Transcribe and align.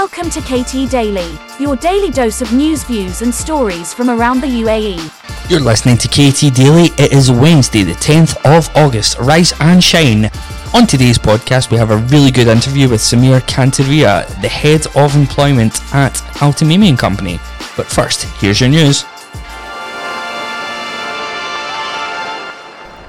Welcome 0.00 0.28
to 0.28 0.42
KT 0.42 0.90
Daily, 0.90 1.38
your 1.58 1.74
daily 1.74 2.10
dose 2.10 2.42
of 2.42 2.52
news, 2.52 2.84
views, 2.84 3.22
and 3.22 3.34
stories 3.34 3.94
from 3.94 4.10
around 4.10 4.42
the 4.42 4.46
UAE. 4.46 5.50
You're 5.50 5.58
listening 5.58 5.96
to 5.96 6.06
KT 6.06 6.54
Daily. 6.54 6.90
It 7.02 7.14
is 7.14 7.30
Wednesday, 7.30 7.82
the 7.82 7.94
10th 7.94 8.36
of 8.44 8.68
August. 8.76 9.18
Rise 9.18 9.54
and 9.58 9.82
shine. 9.82 10.30
On 10.74 10.86
today's 10.86 11.16
podcast, 11.16 11.70
we 11.70 11.78
have 11.78 11.92
a 11.92 11.96
really 12.12 12.30
good 12.30 12.46
interview 12.46 12.90
with 12.90 13.00
Samir 13.00 13.40
Kantaria, 13.46 14.26
the 14.42 14.48
head 14.48 14.86
of 14.94 15.16
employment 15.16 15.80
at 15.94 16.12
Altamimi 16.42 16.98
Company. 16.98 17.38
But 17.74 17.86
first, 17.86 18.24
here's 18.38 18.60
your 18.60 18.68
news. 18.68 19.06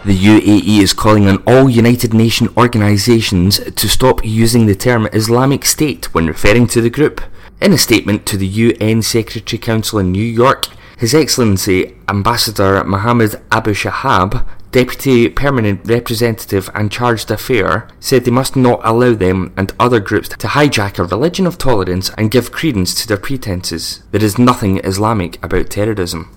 The 0.08 0.16
UAE 0.16 0.80
is 0.80 0.94
calling 0.94 1.28
on 1.28 1.44
all 1.46 1.70
United 1.70 2.14
Nations 2.14 2.52
organisations 2.56 3.60
to 3.60 3.90
stop 3.90 4.24
using 4.24 4.66
the 4.66 4.74
term 4.74 5.10
Islamic 5.12 5.66
State 5.66 6.14
when 6.14 6.28
referring 6.28 6.68
to 6.68 6.80
the 6.80 6.90
group. 6.90 7.20
In 7.62 7.74
a 7.74 7.78
statement 7.78 8.26
to 8.28 8.38
the 8.38 8.48
UN 8.48 9.02
Security 9.02 9.58
Council 9.58 10.00
in 10.00 10.14
New 10.14 10.24
York, 10.24 10.68
His 10.98 11.14
Excellency 11.14 11.94
Ambassador 12.08 12.86
Mohammed 12.86 13.42
Abu 13.52 13.74
Shahab, 13.74 14.48
Deputy 14.72 15.28
Permanent 15.28 15.82
Representative 15.84 16.70
and 16.74 16.90
Chargé 16.90 17.26
d'Affaires, 17.26 17.92
said 18.00 18.24
they 18.24 18.32
must 18.32 18.56
not 18.56 18.80
allow 18.86 19.14
them 19.14 19.52
and 19.58 19.74
other 19.78 20.00
groups 20.00 20.30
to 20.30 20.48
hijack 20.48 21.00
a 21.00 21.04
religion 21.04 21.46
of 21.46 21.58
tolerance 21.58 22.12
and 22.18 22.32
give 22.32 22.54
credence 22.54 22.94
to 22.94 23.10
their 23.10 23.18
pretences. 23.18 24.04
There 24.12 24.24
is 24.24 24.40
nothing 24.40 24.78
Islamic 24.86 25.44
about 25.44 25.70
terrorism. 25.70 26.34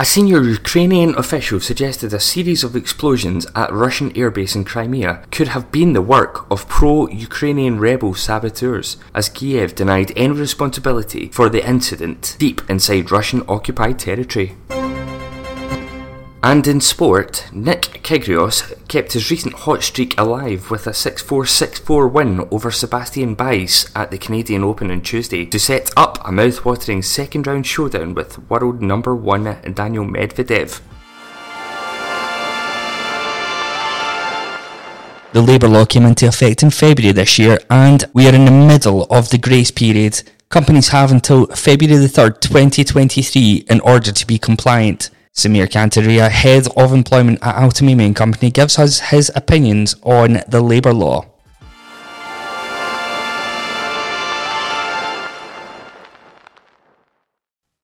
A 0.00 0.04
senior 0.06 0.40
Ukrainian 0.40 1.14
official 1.16 1.60
suggested 1.60 2.14
a 2.14 2.20
series 2.20 2.64
of 2.64 2.74
explosions 2.74 3.46
at 3.54 3.70
Russian 3.70 4.10
airbase 4.14 4.56
in 4.56 4.64
Crimea 4.64 5.22
could 5.30 5.48
have 5.48 5.70
been 5.70 5.92
the 5.92 6.00
work 6.00 6.50
of 6.50 6.66
pro-Ukrainian 6.68 7.78
rebel 7.78 8.14
saboteurs, 8.14 8.96
as 9.14 9.28
Kiev 9.28 9.74
denied 9.74 10.14
any 10.16 10.32
responsibility 10.32 11.28
for 11.34 11.50
the 11.50 11.68
incident 11.68 12.34
deep 12.38 12.62
inside 12.70 13.10
Russian-occupied 13.10 13.98
territory. 13.98 14.56
And 16.42 16.66
in 16.66 16.80
sport, 16.80 17.46
Nick 17.52 18.00
Kyrgios 18.02 18.72
kept 18.88 19.12
his 19.12 19.30
recent 19.30 19.52
hot 19.52 19.82
streak 19.82 20.18
alive 20.18 20.70
with 20.70 20.86
a 20.86 20.90
6-4 20.90 21.44
6-4 21.44 22.10
win 22.10 22.48
over 22.50 22.70
Sebastian 22.70 23.34
Baez 23.34 23.90
at 23.94 24.10
the 24.10 24.16
Canadian 24.16 24.64
Open 24.64 24.90
on 24.90 25.02
Tuesday 25.02 25.44
to 25.44 25.58
set 25.58 25.90
up 25.98 26.18
a 26.26 26.32
mouth-watering 26.32 27.02
second 27.02 27.46
round 27.46 27.66
showdown 27.66 28.14
with 28.14 28.38
world 28.48 28.80
number 28.80 29.14
1 29.14 29.74
Daniel 29.74 30.06
Medvedev. 30.06 30.80
The 35.34 35.42
Labour 35.42 35.68
law 35.68 35.84
came 35.84 36.06
into 36.06 36.26
effect 36.26 36.62
in 36.62 36.70
February 36.70 37.12
this 37.12 37.38
year 37.38 37.58
and 37.68 38.02
we 38.14 38.26
are 38.26 38.34
in 38.34 38.46
the 38.46 38.50
middle 38.50 39.02
of 39.10 39.28
the 39.28 39.36
grace 39.36 39.70
period. 39.70 40.22
Companies 40.48 40.88
have 40.88 41.12
until 41.12 41.48
February 41.48 41.98
the 41.98 42.08
3rd, 42.08 42.40
2023 42.40 43.66
in 43.68 43.80
order 43.80 44.10
to 44.10 44.26
be 44.26 44.38
compliant. 44.38 45.10
Samir 45.34 45.66
Kantaria, 45.68 46.28
head 46.28 46.66
of 46.76 46.92
employment 46.92 47.38
at 47.42 47.54
Altamimi 47.54 48.06
and 48.06 48.16
Company, 48.16 48.50
gives 48.50 48.78
us 48.78 49.00
his 49.00 49.30
opinions 49.34 49.94
on 50.02 50.42
the 50.48 50.60
labour 50.60 50.92
law. 50.92 51.24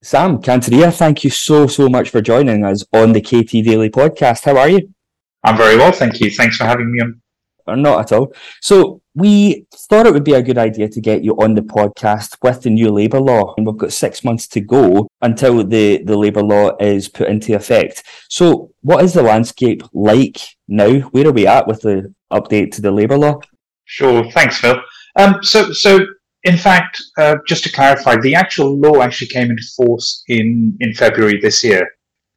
Sam 0.02 0.38
Kantaria, 0.40 0.92
thank 0.92 1.24
you 1.24 1.30
so, 1.30 1.66
so 1.66 1.88
much 1.88 2.10
for 2.10 2.20
joining 2.20 2.64
us 2.64 2.84
on 2.92 3.12
the 3.12 3.20
KT 3.20 3.64
Daily 3.64 3.90
podcast. 3.90 4.44
How 4.44 4.56
are 4.56 4.68
you? 4.68 4.94
I'm 5.42 5.56
very 5.56 5.76
well, 5.76 5.92
thank 5.92 6.20
you. 6.20 6.30
Thanks 6.30 6.56
for 6.56 6.64
having 6.64 6.92
me 6.92 7.00
on. 7.00 7.20
Or 7.66 7.76
not 7.76 8.00
at 8.00 8.12
all. 8.12 8.32
So, 8.60 9.00
we 9.14 9.66
thought 9.74 10.06
it 10.06 10.12
would 10.12 10.24
be 10.24 10.34
a 10.34 10.42
good 10.42 10.58
idea 10.58 10.88
to 10.90 11.00
get 11.00 11.24
you 11.24 11.32
on 11.36 11.54
the 11.54 11.62
podcast 11.62 12.36
with 12.42 12.62
the 12.62 12.70
new 12.70 12.90
labour 12.90 13.18
law. 13.18 13.54
And 13.56 13.66
we've 13.66 13.76
got 13.76 13.92
six 13.92 14.22
months 14.22 14.46
to 14.48 14.60
go 14.60 15.08
until 15.22 15.64
the, 15.64 16.02
the 16.04 16.16
labour 16.16 16.42
law 16.42 16.76
is 16.78 17.08
put 17.08 17.28
into 17.28 17.54
effect. 17.54 18.04
So, 18.28 18.70
what 18.82 19.02
is 19.02 19.14
the 19.14 19.22
landscape 19.22 19.82
like 19.92 20.38
now? 20.68 21.00
Where 21.10 21.26
are 21.26 21.32
we 21.32 21.46
at 21.46 21.66
with 21.66 21.80
the 21.80 22.14
update 22.30 22.72
to 22.72 22.82
the 22.82 22.90
labour 22.90 23.16
law? 23.16 23.40
Sure, 23.86 24.30
thanks, 24.32 24.58
Phil. 24.58 24.76
Um, 25.16 25.42
so, 25.42 25.72
so 25.72 26.00
in 26.44 26.56
fact, 26.56 27.02
uh, 27.18 27.36
just 27.46 27.64
to 27.64 27.72
clarify, 27.72 28.16
the 28.16 28.34
actual 28.34 28.78
law 28.78 29.00
actually 29.00 29.28
came 29.28 29.50
into 29.50 29.64
force 29.76 30.22
in, 30.28 30.76
in 30.80 30.92
February 30.94 31.40
this 31.40 31.64
year. 31.64 31.88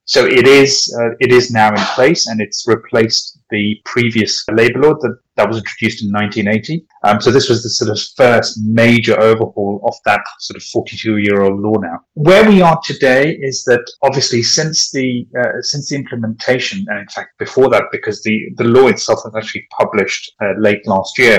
So 0.09 0.25
it 0.25 0.47
is 0.47 0.91
uh, 0.99 1.11
it 1.19 1.31
is 1.31 1.51
now 1.51 1.69
in 1.69 1.83
place, 1.93 2.25
and 2.25 2.41
it's 2.41 2.65
replaced 2.67 3.37
the 3.51 3.79
previous 3.85 4.43
labour 4.51 4.79
law 4.79 4.93
that, 4.95 5.19
that 5.35 5.47
was 5.47 5.57
introduced 5.57 6.03
in 6.03 6.11
1980. 6.11 6.83
Um, 7.03 7.21
so 7.21 7.29
this 7.29 7.47
was 7.47 7.61
the 7.61 7.69
sort 7.69 7.91
of 7.91 7.99
first 8.17 8.59
major 8.63 9.19
overhaul 9.19 9.81
of 9.83 9.93
that 10.05 10.21
sort 10.39 10.57
of 10.57 10.63
42 10.63 11.17
year 11.17 11.43
old 11.43 11.59
law 11.59 11.75
now. 11.79 11.99
Where 12.15 12.47
we 12.49 12.59
are 12.59 12.81
today 12.83 13.37
is 13.39 13.63
that 13.65 13.85
obviously 14.01 14.41
since 14.41 14.89
the 14.89 15.27
uh, 15.39 15.61
since 15.61 15.89
the 15.89 15.97
implementation, 15.97 16.87
and 16.89 17.01
in 17.01 17.07
fact 17.09 17.37
before 17.37 17.69
that, 17.69 17.83
because 17.91 18.23
the 18.23 18.49
the 18.55 18.63
law 18.63 18.87
itself 18.87 19.19
was 19.23 19.35
actually 19.37 19.67
published 19.79 20.31
uh, 20.41 20.53
late 20.57 20.87
last 20.87 21.19
year, 21.19 21.37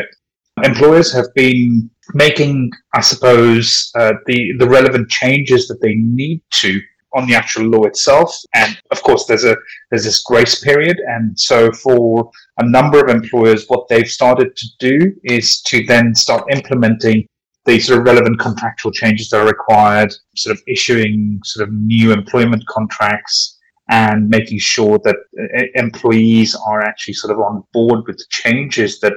employers 0.63 1.13
have 1.13 1.27
been 1.35 1.91
making, 2.15 2.71
I 2.95 3.01
suppose, 3.01 3.91
uh, 3.99 4.13
the 4.27 4.53
the 4.61 4.69
relevant 4.69 5.11
changes 5.11 5.67
that 5.67 5.81
they 5.83 5.97
need 5.97 6.41
to 6.63 6.81
on 7.15 7.27
the 7.27 7.35
actual 7.35 7.65
law 7.65 7.85
itself. 7.85 8.35
And 8.55 8.79
of 8.91 9.03
course, 9.03 9.27
there's 9.27 9.45
a 9.45 9.57
there's 9.91 10.05
this 10.05 10.23
grace 10.23 10.63
period, 10.63 10.99
and 11.07 11.39
so 11.39 11.73
for 11.73 12.31
a 12.59 12.69
number 12.69 13.01
of 13.01 13.09
employers, 13.09 13.67
what 13.69 13.89
they've 13.89 14.11
started 14.11 14.57
to 14.57 14.67
do 14.79 15.13
is 15.25 15.61
to 15.63 15.85
then 15.87 16.15
start 16.15 16.45
implementing 16.53 17.27
the 17.67 17.79
sort 17.79 17.99
of 17.99 18.05
relevant 18.07 18.39
contractual 18.41 18.91
changes 18.93 19.29
that 19.31 19.41
are 19.41 19.47
required, 19.47 20.15
sort 20.37 20.57
of 20.57 20.63
issuing 20.67 21.41
sort 21.45 21.69
of 21.69 21.75
new 21.75 22.13
employment 22.13 22.65
contracts, 22.67 23.59
and 23.91 24.29
making 24.29 24.59
sure 24.59 25.01
that 25.05 25.17
uh, 25.39 25.63
employees 25.75 26.57
are 26.69 26.81
actually 26.81 27.15
sort 27.15 27.33
of 27.33 27.41
on 27.41 27.65
board 27.73 28.05
with 28.07 28.17
the 28.17 28.25
changes 28.31 29.01
that 29.01 29.15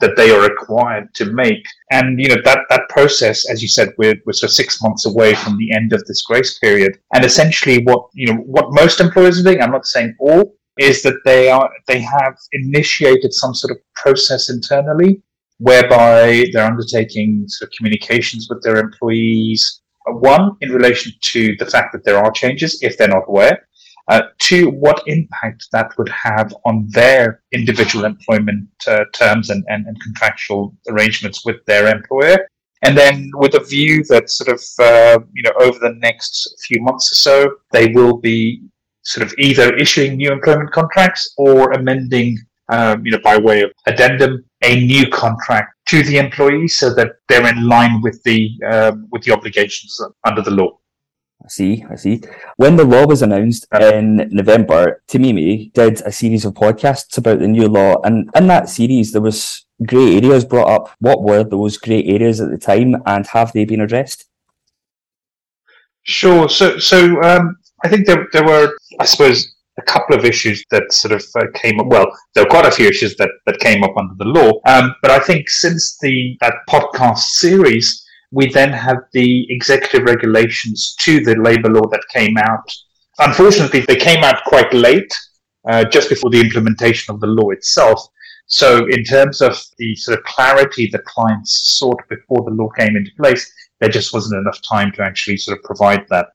that 0.00 0.14
they 0.16 0.30
are 0.30 0.42
required 0.42 1.12
to 1.14 1.32
make. 1.32 1.64
And 1.90 2.20
you 2.20 2.28
know 2.28 2.40
that 2.44 2.60
that 2.68 2.88
process, 2.90 3.48
as 3.50 3.62
you 3.62 3.68
said, 3.68 3.94
we're 3.98 4.16
we're 4.26 4.34
sort 4.34 4.50
of 4.50 4.54
six 4.54 4.82
months 4.82 5.06
away 5.06 5.34
from 5.34 5.56
the 5.56 5.72
end 5.74 5.92
of 5.92 6.04
this 6.04 6.22
grace 6.22 6.58
period. 6.58 6.98
And 7.14 7.24
essentially, 7.24 7.82
what 7.84 8.08
you 8.14 8.26
know 8.26 8.40
what 8.40 8.66
most 8.72 9.00
employers 9.00 9.40
are 9.40 9.42
doing, 9.42 9.62
I'm 9.62 9.72
not 9.72 9.86
saying 9.86 10.14
all, 10.20 10.54
is 10.78 11.02
that 11.02 11.16
they 11.24 11.50
are 11.50 11.70
they 11.88 12.00
have 12.00 12.36
initiated 12.52 13.32
some 13.32 13.54
sort 13.54 13.70
of 13.70 13.78
process 13.94 14.50
internally 14.50 15.22
whereby 15.58 16.44
they're 16.52 16.64
undertaking 16.64 17.44
sort 17.46 17.68
of 17.68 17.72
communications 17.76 18.48
with 18.50 18.62
their 18.62 18.76
employees. 18.76 19.82
One, 20.06 20.56
in 20.62 20.72
relation 20.72 21.12
to 21.32 21.54
the 21.58 21.66
fact 21.66 21.92
that 21.92 22.04
there 22.04 22.16
are 22.16 22.32
changes, 22.32 22.82
if 22.82 22.96
they're 22.96 23.08
not 23.08 23.24
aware, 23.28 23.68
uh, 24.10 24.22
two, 24.38 24.68
what 24.70 25.02
impact 25.06 25.68
that 25.70 25.96
would 25.96 26.08
have 26.08 26.52
on 26.66 26.84
their 26.90 27.42
individual 27.52 28.04
employment 28.04 28.68
uh, 28.88 29.04
terms 29.14 29.50
and, 29.50 29.64
and, 29.68 29.86
and, 29.86 29.96
contractual 30.02 30.76
arrangements 30.88 31.46
with 31.46 31.64
their 31.66 31.86
employer. 31.86 32.36
And 32.82 32.98
then 32.98 33.30
with 33.34 33.54
a 33.54 33.60
view 33.60 34.02
that 34.08 34.28
sort 34.28 34.48
of, 34.48 34.60
uh, 34.80 35.20
you 35.32 35.44
know, 35.44 35.52
over 35.60 35.78
the 35.78 35.94
next 36.00 36.56
few 36.66 36.82
months 36.82 37.12
or 37.12 37.14
so, 37.14 37.54
they 37.70 37.92
will 37.92 38.16
be 38.16 38.62
sort 39.02 39.24
of 39.24 39.32
either 39.38 39.76
issuing 39.76 40.16
new 40.16 40.32
employment 40.32 40.72
contracts 40.72 41.32
or 41.38 41.70
amending, 41.70 42.36
um, 42.68 43.06
you 43.06 43.12
know, 43.12 43.20
by 43.22 43.36
way 43.36 43.62
of 43.62 43.70
addendum, 43.86 44.44
a 44.64 44.84
new 44.86 45.08
contract 45.10 45.72
to 45.86 46.02
the 46.02 46.18
employee 46.18 46.66
so 46.66 46.92
that 46.94 47.12
they're 47.28 47.46
in 47.46 47.68
line 47.68 48.00
with 48.02 48.20
the, 48.24 48.50
um, 48.72 49.06
with 49.12 49.22
the 49.22 49.32
obligations 49.32 50.00
under 50.24 50.42
the 50.42 50.50
law. 50.50 50.76
See, 51.50 51.84
I 51.90 51.96
see. 51.96 52.22
When 52.58 52.76
the 52.76 52.84
law 52.84 53.06
was 53.06 53.22
announced 53.22 53.66
in 53.80 54.28
November, 54.30 55.02
Tamimi 55.08 55.72
did 55.72 56.00
a 56.02 56.12
series 56.12 56.44
of 56.44 56.54
podcasts 56.54 57.18
about 57.18 57.40
the 57.40 57.48
new 57.48 57.66
law, 57.66 58.00
and 58.04 58.30
in 58.36 58.46
that 58.46 58.68
series 58.68 59.10
there 59.10 59.20
was 59.20 59.66
grey 59.84 60.16
areas 60.16 60.44
brought 60.44 60.70
up. 60.70 60.90
What 61.00 61.24
were 61.24 61.42
those 61.42 61.76
grey 61.76 62.04
areas 62.04 62.40
at 62.40 62.50
the 62.50 62.56
time, 62.56 63.02
and 63.04 63.26
have 63.26 63.52
they 63.52 63.64
been 63.64 63.80
addressed? 63.80 64.26
Sure. 66.04 66.48
So, 66.48 66.78
so 66.78 67.20
um, 67.22 67.58
I 67.82 67.88
think 67.88 68.06
there 68.06 68.28
there 68.32 68.46
were, 68.46 68.72
I 69.00 69.04
suppose, 69.04 69.52
a 69.76 69.82
couple 69.82 70.14
of 70.14 70.24
issues 70.24 70.64
that 70.70 70.92
sort 70.92 71.10
of 71.10 71.24
uh, 71.34 71.46
came 71.54 71.80
up. 71.80 71.86
Well, 71.88 72.16
there 72.34 72.44
were 72.44 72.50
quite 72.50 72.66
a 72.66 72.70
few 72.70 72.86
issues 72.86 73.16
that 73.16 73.30
that 73.46 73.58
came 73.58 73.82
up 73.82 73.96
under 73.96 74.14
the 74.14 74.30
law, 74.30 74.60
um, 74.66 74.94
but 75.02 75.10
I 75.10 75.18
think 75.18 75.48
since 75.48 75.98
the 75.98 76.36
that 76.42 76.54
podcast 76.68 77.18
series 77.18 78.06
we 78.30 78.48
then 78.48 78.72
have 78.72 78.98
the 79.12 79.46
executive 79.50 80.06
regulations 80.06 80.94
to 81.00 81.20
the 81.20 81.34
labour 81.36 81.68
law 81.68 81.86
that 81.90 82.02
came 82.12 82.36
out. 82.38 82.72
Unfortunately, 83.18 83.80
they 83.80 83.96
came 83.96 84.22
out 84.22 84.44
quite 84.46 84.72
late, 84.72 85.12
uh, 85.68 85.84
just 85.84 86.08
before 86.08 86.30
the 86.30 86.40
implementation 86.40 87.14
of 87.14 87.20
the 87.20 87.26
law 87.26 87.50
itself. 87.50 88.00
So, 88.46 88.86
in 88.86 89.04
terms 89.04 89.40
of 89.40 89.56
the 89.78 89.94
sort 89.96 90.18
of 90.18 90.24
clarity 90.24 90.88
that 90.92 91.04
clients 91.04 91.76
sought 91.78 92.00
before 92.08 92.44
the 92.44 92.54
law 92.54 92.68
came 92.70 92.96
into 92.96 93.10
place, 93.16 93.50
there 93.80 93.88
just 93.88 94.12
wasn't 94.12 94.40
enough 94.40 94.60
time 94.62 94.92
to 94.92 95.02
actually 95.02 95.36
sort 95.36 95.58
of 95.58 95.64
provide 95.64 96.04
that. 96.10 96.26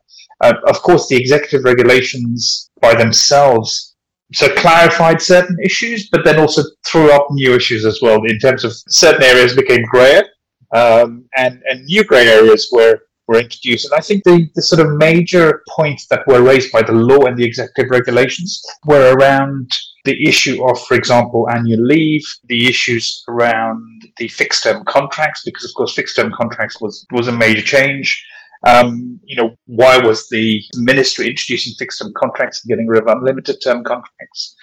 Uh, 0.41 0.53
of 0.68 0.81
course, 0.81 1.07
the 1.07 1.15
executive 1.15 1.63
regulations 1.63 2.69
by 2.81 2.94
themselves 2.94 3.95
so 4.33 4.50
clarified 4.56 5.21
certain 5.21 5.56
issues, 5.63 6.09
but 6.09 6.25
then 6.25 6.39
also 6.39 6.63
threw 6.86 7.12
up 7.12 7.27
new 7.31 7.53
issues 7.53 7.86
as 7.86 8.00
well 8.01 8.24
in 8.25 8.39
terms 8.39 8.63
of 8.63 8.74
certain 8.89 9.24
areas 9.24 9.56
became 9.56 9.83
grayer 9.83 10.24
um, 10.73 11.25
and 11.38 11.62
and 11.69 11.85
new 11.85 12.03
grey 12.03 12.27
areas 12.27 12.69
were 12.71 13.00
were 13.27 13.39
introduced. 13.39 13.85
And 13.85 13.95
I 13.95 14.01
think 14.01 14.23
the, 14.23 14.47
the 14.56 14.62
sort 14.62 14.85
of 14.85 14.97
major 14.97 15.63
points 15.69 16.06
that 16.07 16.27
were 16.27 16.44
raised 16.44 16.71
by 16.71 16.83
the 16.83 16.91
law 16.91 17.25
and 17.25 17.38
the 17.38 17.44
executive 17.44 17.89
regulations 17.89 18.62
were 18.85 19.15
around 19.15 19.71
the 20.03 20.27
issue 20.27 20.63
of, 20.69 20.79
for 20.85 20.95
example, 20.95 21.50
annual 21.50 21.83
leave, 21.83 22.23
the 22.45 22.67
issues 22.67 23.23
around 23.27 24.03
the 24.17 24.27
fixed 24.27 24.63
term 24.63 24.83
contracts, 24.85 25.41
because 25.44 25.65
of 25.65 25.73
course 25.75 25.95
fixed 25.95 26.15
term 26.15 26.31
contracts 26.38 26.79
was, 26.79 27.06
was 27.12 27.27
a 27.27 27.31
major 27.31 27.63
change. 27.63 28.23
Um, 28.67 29.19
you 29.23 29.35
know, 29.35 29.56
why 29.65 29.97
was 29.97 30.27
the 30.29 30.62
ministry 30.75 31.27
introducing 31.27 31.73
fixed 31.77 32.01
term 32.01 32.13
contracts 32.15 32.63
and 32.63 32.69
getting 32.69 32.88
rid 32.88 33.01
of 33.01 33.07
unlimited 33.07 33.57
term 33.63 33.83
contracts? 33.83 34.56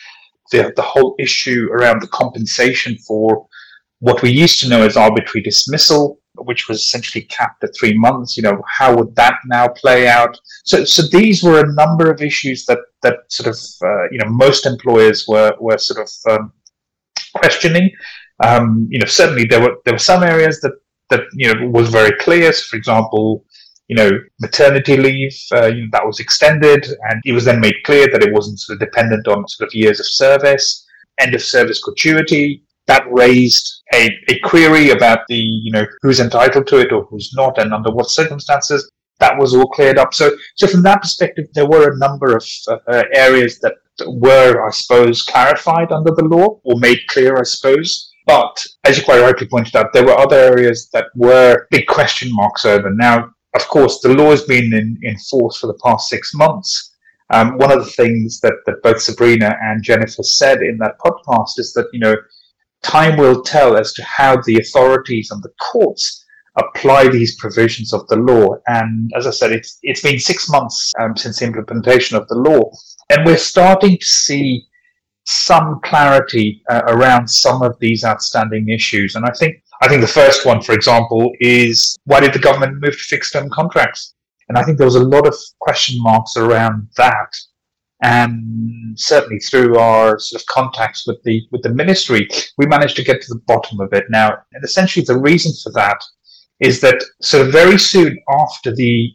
The, 0.52 0.72
the 0.76 0.82
whole 0.82 1.16
issue 1.18 1.68
around 1.72 2.02
the 2.02 2.08
compensation 2.08 2.96
for 2.98 3.46
what 4.02 4.20
we 4.20 4.30
used 4.30 4.60
to 4.60 4.68
know 4.68 4.82
as 4.82 4.96
arbitrary 4.96 5.44
dismissal, 5.44 6.18
which 6.34 6.68
was 6.68 6.80
essentially 6.80 7.22
capped 7.26 7.62
at 7.62 7.70
three 7.78 7.96
months. 7.96 8.36
You 8.36 8.42
know, 8.42 8.60
how 8.66 8.96
would 8.96 9.14
that 9.14 9.36
now 9.46 9.68
play 9.68 10.08
out? 10.08 10.36
So, 10.64 10.84
so 10.84 11.02
these 11.02 11.44
were 11.44 11.60
a 11.60 11.72
number 11.74 12.10
of 12.10 12.20
issues 12.20 12.66
that 12.66 12.80
that 13.02 13.18
sort 13.28 13.46
of 13.46 13.56
uh, 13.88 14.08
you 14.10 14.18
know 14.18 14.28
most 14.28 14.66
employers 14.66 15.28
were 15.28 15.54
were 15.60 15.78
sort 15.78 16.00
of 16.04 16.32
um, 16.32 16.52
questioning. 17.36 17.92
Um, 18.42 18.88
you 18.90 18.98
know, 18.98 19.06
certainly 19.06 19.44
there 19.44 19.60
were 19.60 19.76
there 19.84 19.94
were 19.94 20.08
some 20.10 20.24
areas 20.24 20.60
that 20.62 20.72
that 21.10 21.22
you 21.34 21.54
know 21.54 21.68
was 21.68 21.88
very 21.88 22.16
clear. 22.18 22.52
So 22.52 22.64
for 22.70 22.76
example, 22.76 23.44
you 23.86 23.94
know, 23.94 24.10
maternity 24.40 24.96
leave 24.96 25.38
uh, 25.54 25.66
you 25.66 25.82
know, 25.82 25.88
that 25.92 26.04
was 26.04 26.18
extended, 26.18 26.88
and 27.08 27.22
it 27.24 27.32
was 27.32 27.44
then 27.44 27.60
made 27.60 27.76
clear 27.84 28.08
that 28.10 28.24
it 28.24 28.32
wasn't 28.32 28.58
sort 28.58 28.74
of 28.74 28.80
dependent 28.80 29.28
on 29.28 29.46
sort 29.46 29.68
of 29.68 29.74
years 29.74 30.00
of 30.00 30.06
service. 30.06 30.84
End 31.20 31.36
of 31.36 31.42
service 31.42 31.80
gratuity 31.80 32.64
that 32.86 33.04
raised 33.10 33.81
a, 33.94 34.18
a 34.28 34.38
query 34.40 34.90
about 34.90 35.20
the 35.28 35.36
you 35.36 35.72
know 35.72 35.86
who's 36.02 36.20
entitled 36.20 36.66
to 36.68 36.78
it 36.78 36.92
or 36.92 37.04
who's 37.04 37.32
not, 37.34 37.58
and 37.58 37.72
under 37.72 37.90
what 37.90 38.10
circumstances. 38.10 38.90
That 39.20 39.38
was 39.38 39.54
all 39.54 39.68
cleared 39.68 39.98
up. 39.98 40.14
So, 40.14 40.32
so 40.56 40.66
from 40.66 40.82
that 40.82 41.02
perspective, 41.02 41.46
there 41.54 41.68
were 41.68 41.92
a 41.92 41.98
number 41.98 42.36
of 42.36 42.44
uh, 42.66 42.78
uh 42.88 43.04
areas 43.12 43.60
that 43.60 43.74
were, 44.06 44.66
I 44.66 44.70
suppose, 44.70 45.22
clarified 45.22 45.92
under 45.92 46.12
the 46.12 46.24
law 46.24 46.60
or 46.64 46.78
made 46.78 46.98
clear, 47.08 47.36
I 47.38 47.44
suppose. 47.44 48.12
But 48.26 48.64
as 48.84 48.98
you 48.98 49.04
quite 49.04 49.20
rightly 49.20 49.46
pointed 49.48 49.76
out, 49.76 49.92
there 49.92 50.04
were 50.04 50.18
other 50.18 50.36
areas 50.36 50.88
that 50.92 51.06
were 51.14 51.66
big 51.70 51.86
question 51.86 52.30
marks 52.32 52.64
over. 52.64 52.90
Now, 52.90 53.30
of 53.54 53.66
course, 53.68 54.00
the 54.00 54.14
law 54.14 54.30
has 54.30 54.42
been 54.42 54.72
in, 54.72 54.98
in 55.02 55.16
force 55.18 55.58
for 55.58 55.66
the 55.66 55.78
past 55.84 56.08
six 56.08 56.32
months. 56.34 56.94
Um, 57.30 57.56
one 57.58 57.72
of 57.72 57.84
the 57.84 57.90
things 57.90 58.40
that, 58.40 58.54
that 58.66 58.82
both 58.82 59.00
Sabrina 59.00 59.56
and 59.62 59.82
Jennifer 59.82 60.22
said 60.22 60.62
in 60.62 60.78
that 60.78 60.98
podcast 61.04 61.58
is 61.58 61.72
that, 61.74 61.88
you 61.92 62.00
know, 62.00 62.14
time 62.82 63.16
will 63.16 63.42
tell 63.42 63.76
as 63.76 63.92
to 63.94 64.04
how 64.04 64.40
the 64.42 64.58
authorities 64.58 65.30
and 65.30 65.42
the 65.42 65.52
courts 65.60 66.24
apply 66.56 67.08
these 67.08 67.36
provisions 67.36 67.92
of 67.92 68.06
the 68.08 68.16
law. 68.16 68.48
And 68.66 69.10
as 69.16 69.26
I 69.26 69.30
said, 69.30 69.52
it's, 69.52 69.78
it's 69.82 70.02
been 70.02 70.18
six 70.18 70.50
months 70.50 70.92
um, 71.00 71.16
since 71.16 71.38
the 71.38 71.46
implementation 71.46 72.16
of 72.16 72.28
the 72.28 72.34
law. 72.34 72.70
And 73.10 73.24
we're 73.24 73.38
starting 73.38 73.96
to 73.98 74.06
see 74.06 74.66
some 75.24 75.80
clarity 75.84 76.62
uh, 76.68 76.82
around 76.88 77.28
some 77.28 77.62
of 77.62 77.78
these 77.78 78.04
outstanding 78.04 78.68
issues. 78.68 79.14
And 79.14 79.24
I 79.24 79.30
think 79.38 79.62
I 79.82 79.88
think 79.88 80.00
the 80.00 80.06
first 80.06 80.46
one, 80.46 80.62
for 80.62 80.74
example, 80.74 81.32
is 81.40 81.96
why 82.04 82.20
did 82.20 82.32
the 82.32 82.38
government 82.38 82.80
move 82.80 82.92
to 82.92 82.98
fixed 82.98 83.32
term 83.32 83.50
contracts? 83.50 84.14
And 84.48 84.56
I 84.56 84.62
think 84.62 84.78
there 84.78 84.86
was 84.86 84.94
a 84.94 85.02
lot 85.02 85.26
of 85.26 85.34
question 85.60 86.00
marks 86.00 86.36
around 86.36 86.88
that. 86.96 87.34
And 88.02 88.98
certainly 88.98 89.38
through 89.38 89.78
our 89.78 90.18
sort 90.18 90.42
of 90.42 90.46
contacts 90.46 91.06
with 91.06 91.22
the 91.22 91.42
with 91.50 91.62
the 91.62 91.72
ministry, 91.72 92.28
we 92.58 92.66
managed 92.66 92.96
to 92.96 93.04
get 93.04 93.22
to 93.22 93.34
the 93.34 93.40
bottom 93.46 93.80
of 93.80 93.92
it. 93.92 94.04
Now, 94.10 94.36
and 94.52 94.64
essentially 94.64 95.04
the 95.04 95.18
reason 95.18 95.52
for 95.62 95.72
that 95.72 96.02
is 96.60 96.80
that 96.80 97.02
sort 97.20 97.46
of 97.46 97.52
very 97.52 97.78
soon 97.78 98.18
after 98.28 98.74
the 98.74 99.14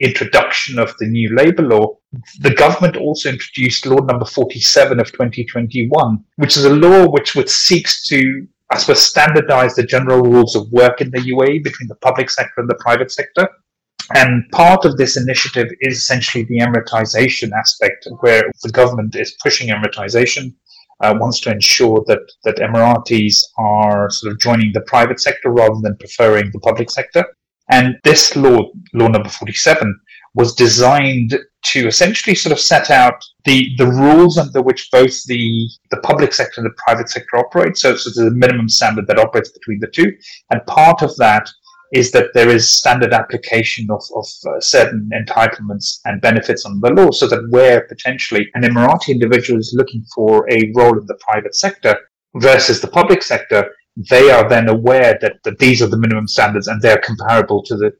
introduction 0.00 0.78
of 0.78 0.94
the 0.98 1.06
new 1.06 1.34
labour 1.36 1.62
law, 1.62 1.96
the 2.40 2.54
government 2.54 2.96
also 2.96 3.28
introduced 3.28 3.86
law 3.86 3.98
number 3.98 4.24
47 4.24 4.98
of 4.98 5.12
2021, 5.12 6.24
which 6.36 6.56
is 6.56 6.64
a 6.64 6.74
law 6.74 7.08
which, 7.08 7.34
which 7.34 7.50
seeks 7.50 8.08
to, 8.08 8.46
I 8.72 8.78
suppose, 8.78 9.02
standardize 9.02 9.74
the 9.74 9.84
general 9.84 10.22
rules 10.22 10.56
of 10.56 10.70
work 10.72 11.00
in 11.00 11.10
the 11.10 11.18
UAE 11.18 11.62
between 11.62 11.88
the 11.88 11.96
public 11.96 12.30
sector 12.30 12.60
and 12.60 12.68
the 12.68 12.78
private 12.80 13.12
sector. 13.12 13.48
And 14.14 14.48
part 14.50 14.84
of 14.84 14.96
this 14.96 15.16
initiative 15.16 15.68
is 15.80 15.98
essentially 15.98 16.44
the 16.44 16.58
Emiratization 16.58 17.52
aspect, 17.52 18.08
where 18.20 18.50
the 18.62 18.70
government 18.70 19.14
is 19.14 19.36
pushing 19.42 19.68
Emiratization, 19.68 20.52
uh, 21.00 21.14
wants 21.18 21.40
to 21.40 21.50
ensure 21.50 22.02
that, 22.06 22.20
that 22.44 22.56
Emiratis 22.56 23.42
are 23.56 24.10
sort 24.10 24.32
of 24.32 24.40
joining 24.40 24.72
the 24.72 24.82
private 24.82 25.20
sector 25.20 25.50
rather 25.50 25.80
than 25.82 25.96
preferring 25.96 26.50
the 26.52 26.60
public 26.60 26.90
sector. 26.90 27.24
And 27.70 27.96
this 28.04 28.34
law, 28.36 28.70
law 28.94 29.08
number 29.08 29.28
47, 29.28 29.98
was 30.34 30.54
designed 30.54 31.38
to 31.62 31.86
essentially 31.86 32.34
sort 32.34 32.52
of 32.52 32.60
set 32.60 32.90
out 32.90 33.22
the, 33.44 33.70
the 33.78 33.86
rules 33.86 34.38
under 34.38 34.62
which 34.62 34.88
both 34.90 35.24
the, 35.24 35.68
the 35.90 35.98
public 35.98 36.32
sector 36.32 36.60
and 36.60 36.66
the 36.66 36.82
private 36.84 37.08
sector 37.08 37.36
operate. 37.36 37.76
So, 37.76 37.96
so 37.96 38.10
there's 38.10 38.32
a 38.32 38.34
minimum 38.34 38.68
standard 38.68 39.06
that 39.06 39.18
operates 39.18 39.50
between 39.50 39.80
the 39.80 39.88
two. 39.88 40.12
And 40.50 40.64
part 40.66 41.02
of 41.02 41.14
that 41.16 41.48
is 41.92 42.10
that 42.12 42.32
there 42.34 42.48
is 42.48 42.70
standard 42.70 43.12
application 43.12 43.86
of, 43.90 44.02
of 44.14 44.26
uh, 44.46 44.60
certain 44.60 45.10
entitlements 45.12 45.98
and 46.04 46.20
benefits 46.20 46.64
on 46.64 46.80
the 46.80 46.90
law 46.90 47.10
so 47.10 47.26
that 47.26 47.44
where 47.50 47.82
potentially 47.88 48.46
an 48.54 48.62
Emirati 48.62 49.08
individual 49.08 49.58
is 49.58 49.74
looking 49.76 50.04
for 50.14 50.48
a 50.50 50.72
role 50.76 50.98
in 50.98 51.06
the 51.06 51.18
private 51.20 51.54
sector 51.54 51.96
versus 52.36 52.80
the 52.80 52.86
public 52.86 53.22
sector, 53.22 53.68
they 54.08 54.30
are 54.30 54.48
then 54.48 54.68
aware 54.68 55.18
that, 55.20 55.36
that 55.44 55.58
these 55.58 55.82
are 55.82 55.88
the 55.88 55.98
minimum 55.98 56.28
standards 56.28 56.68
and 56.68 56.80
they're 56.80 56.98
comparable 56.98 57.62
to 57.64 57.76
the 57.76 57.90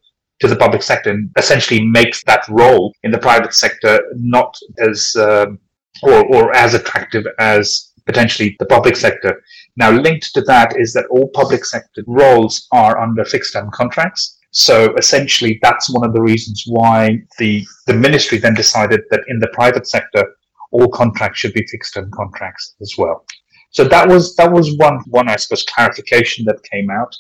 to 0.40 0.48
the 0.48 0.56
public 0.56 0.82
sector 0.82 1.10
and 1.10 1.30
essentially 1.36 1.84
makes 1.84 2.24
that 2.24 2.48
role 2.48 2.94
in 3.02 3.10
the 3.10 3.18
private 3.18 3.52
sector 3.52 4.00
not 4.14 4.56
as 4.78 5.14
um, 5.16 5.58
or, 6.02 6.24
or 6.34 6.56
as 6.56 6.72
attractive 6.72 7.26
as 7.38 7.92
potentially 8.06 8.56
the 8.58 8.66
public 8.66 8.96
sector. 8.96 9.42
Now, 9.76 9.90
linked 9.90 10.34
to 10.34 10.42
that 10.42 10.78
is 10.78 10.92
that 10.94 11.06
all 11.10 11.30
public 11.34 11.64
sector 11.64 12.02
roles 12.06 12.66
are 12.72 13.00
under 13.00 13.24
fixed 13.24 13.52
term 13.52 13.70
contracts. 13.72 14.38
So 14.52 14.94
essentially, 14.96 15.58
that's 15.62 15.92
one 15.92 16.04
of 16.04 16.12
the 16.12 16.20
reasons 16.20 16.64
why 16.66 17.18
the, 17.38 17.64
the 17.86 17.94
ministry 17.94 18.38
then 18.38 18.54
decided 18.54 19.00
that 19.10 19.22
in 19.28 19.38
the 19.38 19.48
private 19.48 19.86
sector, 19.86 20.24
all 20.72 20.88
contracts 20.88 21.38
should 21.38 21.52
be 21.52 21.66
fixed 21.70 21.94
term 21.94 22.10
contracts 22.12 22.74
as 22.80 22.94
well. 22.98 23.24
So 23.72 23.84
that 23.84 24.08
was 24.08 24.34
that 24.34 24.50
was 24.50 24.76
one 24.78 24.98
one 25.06 25.28
I 25.28 25.36
suppose 25.36 25.64
clarification 25.64 26.44
that 26.46 26.62
came 26.70 26.90
out. 26.90 27.14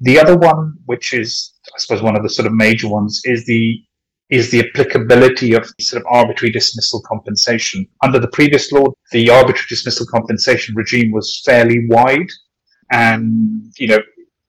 The 0.00 0.20
other 0.20 0.36
one, 0.36 0.74
which 0.86 1.12
is 1.12 1.54
I 1.74 1.78
suppose 1.78 2.02
one 2.02 2.16
of 2.16 2.22
the 2.22 2.30
sort 2.30 2.46
of 2.46 2.52
major 2.52 2.88
ones, 2.88 3.20
is 3.24 3.44
the 3.44 3.82
is 4.30 4.50
the 4.50 4.68
applicability 4.68 5.52
of 5.54 5.70
sort 5.80 6.02
of 6.02 6.06
arbitrary 6.10 6.50
dismissal 6.52 7.00
compensation. 7.06 7.86
Under 8.02 8.18
the 8.18 8.28
previous 8.28 8.72
law, 8.72 8.86
the 9.12 9.30
arbitrary 9.30 9.66
dismissal 9.68 10.06
compensation 10.06 10.74
regime 10.74 11.12
was 11.12 11.42
fairly 11.44 11.86
wide, 11.88 12.28
and 12.90 13.72
you 13.78 13.88
know 13.88 13.98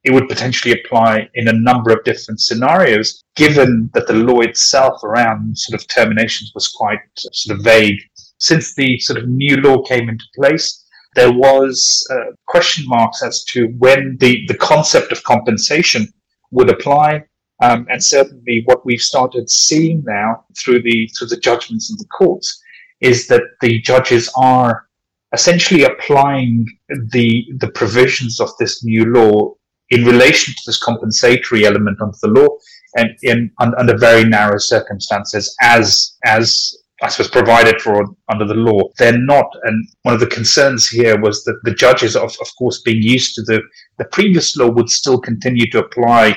it 0.04 0.14
would 0.14 0.30
potentially 0.30 0.74
apply 0.74 1.30
in 1.34 1.50
a 1.50 1.54
number 1.54 1.92
of 1.92 2.04
different 2.06 2.40
scenarios, 2.40 3.22
given 3.36 3.90
that 3.94 4.08
the 4.08 4.14
law 4.14 4.40
itself 4.40 5.04
around 5.04 5.58
sort 5.58 5.80
of 5.80 5.88
terminations 5.88 6.52
was 6.56 6.70
quite 6.70 7.00
sort 7.18 7.58
of 7.58 7.64
vague. 7.64 8.00
Since 8.40 8.74
the 8.76 8.98
sort 9.00 9.20
of 9.20 9.28
new 9.28 9.58
law 9.58 9.84
came 9.84 10.08
into 10.08 10.24
place, 10.36 10.86
there 11.16 11.32
was 11.32 12.08
uh, 12.12 12.32
question 12.46 12.86
marks 12.88 13.22
as 13.24 13.44
to 13.46 13.68
when 13.80 14.18
the, 14.20 14.46
the 14.48 14.54
concept 14.54 15.12
of 15.12 15.24
compensation 15.24 16.08
would 16.52 16.70
apply. 16.70 17.24
Um, 17.62 17.88
and 17.90 18.04
certainly 18.04 18.62
what 18.66 18.86
we've 18.86 19.02
started 19.02 19.50
seeing 19.50 20.04
now 20.06 20.46
through 20.58 20.82
the 20.84 21.10
through 21.18 21.28
the 21.28 21.38
judgments 21.38 21.90
in 21.90 21.98
the 21.98 22.06
courts 22.06 22.62
is 23.02 23.28
that 23.28 23.42
the 23.62 23.80
judges 23.82 24.32
are 24.38 24.88
essentially 25.34 25.84
applying 25.84 26.68
the 26.90 27.46
the 27.58 27.72
provisions 27.72 28.40
of 28.40 28.50
this 28.60 28.84
new 28.84 29.06
law 29.06 29.54
in 29.90 30.06
relation 30.06 30.54
to 30.54 30.62
this 30.66 30.82
compensatory 30.84 31.66
element 31.66 32.00
under 32.02 32.18
the 32.22 32.30
law 32.30 32.48
and 32.96 33.10
in 33.24 33.52
under 33.60 33.98
very 33.98 34.24
narrow 34.24 34.58
circumstances 34.58 35.56
as 35.62 36.16
as 36.24 36.76
I 37.02 37.10
suppose, 37.10 37.30
provided 37.30 37.80
for 37.80 38.04
under 38.30 38.46
the 38.46 38.56
law. 38.56 38.90
They're 38.98 39.20
not. 39.20 39.46
And 39.64 39.88
one 40.02 40.16
of 40.16 40.20
the 40.20 40.28
concerns 40.28 40.88
here 40.88 41.20
was 41.20 41.44
that 41.44 41.60
the 41.64 41.74
judges, 41.74 42.16
of, 42.16 42.36
of 42.42 42.48
course, 42.58 42.82
being 42.82 43.04
used 43.04 43.36
to 43.36 43.44
the, 43.44 43.62
the 44.00 44.06
previous 44.06 44.58
law, 44.58 44.70
would 44.70 44.90
still 44.90 45.20
continue 45.20 45.70
to 45.72 45.80
apply, 45.80 46.36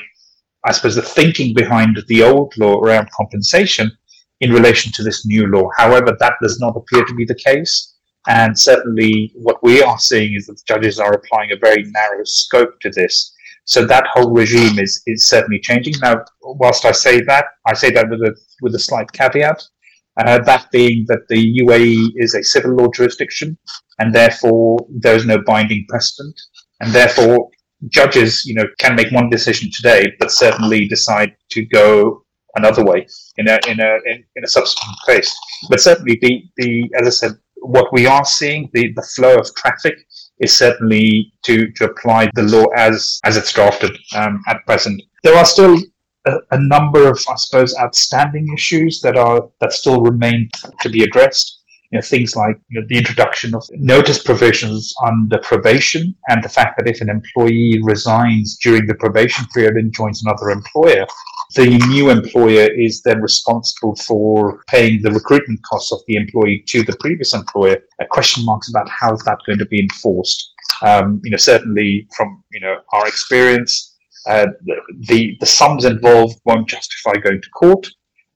I 0.65 0.73
suppose, 0.73 0.95
the 0.95 1.03
thinking 1.03 1.55
behind 1.55 1.99
the 2.09 2.23
old 2.23 2.53
law 2.59 2.81
around 2.81 3.09
compensation 3.17 3.91
in 4.41 4.53
relation 4.53 4.93
to 4.93 5.03
this 5.03 5.27
new 5.27 5.47
law. 5.47 5.69
However, 5.77 6.17
that 6.19 6.35
does 6.43 6.59
not 6.61 6.77
appear 6.77 7.05
to 7.05 7.15
be 7.15 7.25
the 7.25 7.35
case. 7.35 7.97
And 8.29 8.59
certainly, 8.59 9.33
what 9.35 9.63
we 9.63 9.83
are 9.83 9.99
seeing 9.99 10.35
is 10.35 10.47
that 10.47 10.61
judges 10.67 10.99
are 10.99 11.13
applying 11.13 11.53
a 11.53 11.57
very 11.57 11.85
narrow 11.85 12.23
scope 12.25 12.79
to 12.81 12.91
this. 12.91 13.35
So 13.65 13.87
that 13.87 14.07
whole 14.13 14.33
regime 14.33 14.79
is, 14.79 15.03
is 15.07 15.29
certainly 15.29 15.61
changing. 15.61 15.95
Now, 16.03 16.25
whilst 16.43 16.85
I 16.85 16.93
say 16.93 17.21
that, 17.23 17.47
I 17.67 17.75
say 17.75 17.91
that 17.93 18.11
with 18.11 18.21
a 18.21 18.35
with 18.63 18.75
a 18.75 18.79
slight 18.79 19.11
caveat. 19.13 19.63
Uh, 20.17 20.39
that 20.43 20.71
being 20.71 21.05
that 21.09 21.29
the 21.29 21.61
UAE 21.61 22.11
is 22.17 22.35
a 22.35 22.43
civil 22.43 22.75
law 22.75 22.89
jurisdiction, 22.89 23.57
and 23.99 24.15
therefore 24.15 24.87
there 24.91 25.15
is 25.15 25.25
no 25.25 25.39
binding 25.39 25.87
precedent, 25.89 26.39
and 26.81 26.93
therefore 26.93 27.49
judges, 27.89 28.45
you 28.45 28.55
know, 28.55 28.67
can 28.79 28.95
make 28.95 29.11
one 29.13 29.31
decision 29.31 29.71
today, 29.75 30.13
but 30.19 30.31
certainly 30.31 30.87
decide 30.89 31.35
to 31.51 31.65
go 31.67 32.25
another 32.57 32.85
way 32.85 33.07
in 33.37 33.49
a 33.49 33.59
in 33.69 33.81
a 33.81 33.99
in, 34.07 34.25
in 34.37 34.45
a 34.45 34.49
subsequent 34.49 34.97
case. 35.07 35.35
But 35.69 35.81
certainly, 35.81 36.19
the 36.21 36.43
the 36.57 36.91
as 37.01 37.07
I 37.07 37.11
said, 37.11 37.33
what 37.57 37.93
we 37.93 38.07
are 38.07 38.25
seeing, 38.25 38.71
the 38.73 38.93
the 38.95 39.07
flow 39.15 39.37
of 39.37 39.55
traffic 39.55 39.95
is 40.41 40.57
certainly 40.57 41.33
to 41.45 41.71
to 41.73 41.85
apply 41.85 42.31
the 42.35 42.43
law 42.43 42.67
as 42.77 43.21
as 43.25 43.37
it's 43.37 43.53
drafted 43.53 43.97
um, 44.15 44.43
at 44.49 44.65
present. 44.67 45.03
There 45.23 45.37
are 45.37 45.45
still 45.45 45.79
a, 46.27 46.37
a, 46.51 46.59
number 46.59 47.09
of, 47.09 47.19
I 47.29 47.37
suppose, 47.37 47.77
outstanding 47.79 48.53
issues 48.53 49.01
that 49.03 49.17
are 49.17 49.49
that 49.61 49.73
still 49.73 50.01
remain 50.03 50.51
to 50.81 50.89
be 50.89 51.03
addressed. 51.03 51.60
You 51.91 51.99
know, 51.99 52.03
things 52.03 52.37
like 52.37 52.57
you 52.69 52.81
know, 52.81 52.87
the 52.89 52.99
introduction 52.99 53.55
of 53.55 53.65
notice 53.73 54.23
provisions 54.23 54.95
under 55.05 55.39
probation, 55.39 56.15
and 56.29 56.43
the 56.43 56.49
fact 56.49 56.79
that 56.79 56.89
if 56.89 57.01
an 57.01 57.11
employee 57.11 57.81
resigns 57.83 58.57
during 58.59 58.87
the 58.87 58.95
probation 58.95 59.45
period 59.53 59.75
and 59.75 59.93
joins 59.93 60.23
another 60.25 60.51
employer, 60.51 61.07
the 61.57 61.67
new 61.89 62.11
employer 62.11 62.69
is 62.71 63.03
then 63.03 63.21
responsible 63.21 63.97
for 63.97 64.63
paying 64.69 65.03
the 65.03 65.11
recruitment 65.11 65.61
costs 65.65 65.91
of 65.91 66.01
the 66.07 66.15
employee 66.15 66.63
to 66.69 66.85
the 66.85 66.97
previous 67.01 67.35
employer. 67.35 67.77
Question 68.11 68.45
marks 68.45 68.71
about 68.71 68.89
how 68.89 69.13
is 69.13 69.21
that 69.25 69.39
going 69.47 69.59
to 69.59 69.67
be 69.67 69.81
enforced. 69.81 70.53
Um, 70.83 71.21
you 71.25 71.31
know, 71.31 71.37
certainly 71.37 72.07
from 72.17 72.43
you 72.53 72.61
know 72.61 72.77
our 72.93 73.07
experience, 73.09 73.97
uh, 74.27 74.47
the 75.09 75.37
the 75.41 75.47
sums 75.47 75.85
involved 75.85 76.41
won't 76.45 76.69
justify 76.69 77.15
going 77.15 77.43
to 77.43 77.51
court. 77.51 77.87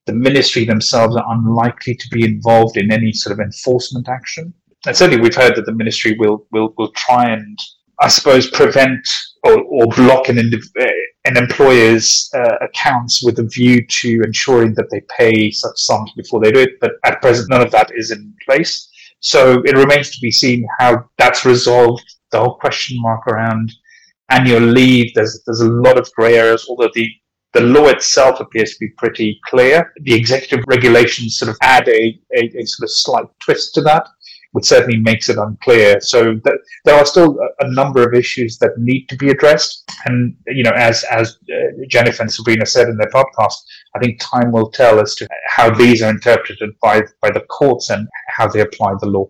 The 0.06 0.12
ministry 0.12 0.64
themselves 0.64 1.16
are 1.16 1.24
unlikely 1.28 1.94
to 1.94 2.08
be 2.10 2.24
involved 2.24 2.76
in 2.76 2.92
any 2.92 3.12
sort 3.12 3.32
of 3.32 3.40
enforcement 3.40 4.08
action. 4.08 4.52
And 4.86 4.94
certainly, 4.94 5.22
we've 5.22 5.34
heard 5.34 5.56
that 5.56 5.64
the 5.64 5.72
ministry 5.72 6.14
will 6.18 6.46
will 6.52 6.74
will 6.76 6.92
try 6.92 7.30
and, 7.30 7.58
I 8.00 8.08
suppose, 8.08 8.50
prevent 8.50 9.06
or, 9.44 9.62
or 9.62 9.86
block 9.86 10.28
an, 10.28 10.38
uh, 10.38 10.86
an 11.24 11.36
employer's 11.38 12.28
uh, 12.34 12.56
accounts 12.60 13.22
with 13.24 13.38
a 13.38 13.44
view 13.44 13.86
to 13.86 14.20
ensuring 14.24 14.74
that 14.74 14.90
they 14.90 15.00
pay 15.18 15.50
such 15.50 15.76
sums 15.76 16.12
before 16.16 16.40
they 16.40 16.52
do 16.52 16.60
it. 16.60 16.80
But 16.80 16.92
at 17.04 17.22
present, 17.22 17.48
none 17.48 17.62
of 17.62 17.70
that 17.72 17.90
is 17.96 18.10
in 18.10 18.34
place. 18.44 18.90
So 19.20 19.62
it 19.64 19.74
remains 19.74 20.10
to 20.10 20.18
be 20.20 20.30
seen 20.30 20.66
how 20.78 21.08
that's 21.16 21.46
resolved. 21.46 22.04
The 22.30 22.40
whole 22.40 22.56
question 22.56 23.00
mark 23.00 23.26
around 23.26 23.72
annual 24.28 24.60
leave, 24.60 25.14
there's 25.14 25.42
there's 25.46 25.60
a 25.60 25.70
lot 25.70 25.98
of 25.98 26.12
grey 26.12 26.36
areas, 26.36 26.66
although 26.68 26.90
the 26.92 27.08
the 27.54 27.60
law 27.60 27.86
itself 27.88 28.40
appears 28.40 28.72
to 28.74 28.78
be 28.80 28.88
pretty 28.98 29.40
clear. 29.46 29.92
The 30.02 30.14
executive 30.14 30.64
regulations 30.66 31.38
sort 31.38 31.50
of 31.50 31.56
add 31.62 31.88
a, 31.88 32.20
a, 32.36 32.50
a 32.58 32.66
sort 32.66 32.84
of 32.84 32.90
slight 32.90 33.26
twist 33.40 33.74
to 33.74 33.80
that 33.82 34.08
which 34.54 34.66
certainly 34.66 34.98
makes 34.98 35.28
it 35.28 35.36
unclear. 35.36 36.00
So 36.00 36.34
th- 36.34 36.60
there 36.84 36.94
are 36.94 37.04
still 37.04 37.36
a, 37.40 37.64
a, 37.64 37.72
number 37.72 38.08
of 38.08 38.14
issues 38.14 38.56
that 38.58 38.78
need 38.78 39.08
to 39.08 39.16
be 39.16 39.30
addressed. 39.30 39.82
And 40.06 40.36
you 40.46 40.62
know, 40.62 40.70
as 40.70 41.02
as 41.10 41.38
uh, 41.52 41.84
Jennifer 41.88 42.22
and 42.22 42.32
Sabrina 42.32 42.64
said 42.64 42.88
in 42.88 42.96
their 42.96 43.10
podcast, 43.10 43.56
I 43.96 43.98
think 43.98 44.20
time 44.20 44.52
will 44.52 44.70
tell 44.70 45.00
as 45.00 45.16
to 45.16 45.28
how 45.48 45.74
these 45.74 46.02
are 46.02 46.10
interpreted 46.10 46.70
by 46.80 47.02
by 47.20 47.32
the 47.32 47.40
courts 47.40 47.90
and 47.90 48.06
how 48.28 48.46
they 48.46 48.60
apply 48.60 48.94
the 49.00 49.06
law. 49.06 49.28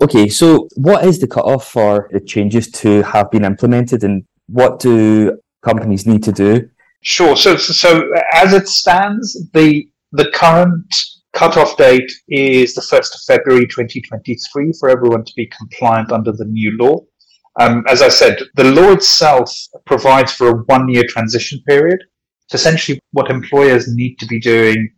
Okay, 0.00 0.28
so 0.28 0.68
what 0.76 1.04
is 1.04 1.18
the 1.18 1.26
cutoff 1.26 1.66
for 1.66 2.08
the 2.12 2.20
changes 2.20 2.70
to 2.70 3.02
have 3.02 3.32
been 3.32 3.44
implemented, 3.44 4.04
and 4.04 4.22
what 4.46 4.78
do 4.78 5.36
companies 5.64 6.06
need 6.06 6.22
to 6.22 6.30
do? 6.30 6.70
Sure. 7.02 7.36
So, 7.36 7.56
so, 7.56 8.10
as 8.32 8.52
it 8.52 8.68
stands, 8.68 9.46
the 9.52 9.88
the 10.12 10.30
current 10.32 10.92
Cutoff 11.34 11.76
date 11.76 12.10
is 12.28 12.74
the 12.74 12.80
1st 12.80 13.14
of 13.14 13.20
February 13.26 13.66
2023 13.66 14.72
for 14.80 14.88
everyone 14.88 15.24
to 15.24 15.32
be 15.36 15.46
compliant 15.56 16.10
under 16.10 16.32
the 16.32 16.46
new 16.46 16.76
law. 16.78 16.98
Um, 17.60 17.84
as 17.88 18.02
I 18.02 18.08
said, 18.08 18.38
the 18.54 18.64
law 18.64 18.92
itself 18.92 19.54
provides 19.84 20.32
for 20.32 20.48
a 20.48 20.62
one 20.64 20.88
year 20.88 21.04
transition 21.08 21.60
period. 21.68 22.00
So 22.48 22.56
essentially, 22.56 22.98
what 23.12 23.30
employers 23.30 23.94
need 23.94 24.16
to 24.18 24.26
be 24.26 24.40
doing 24.40 24.90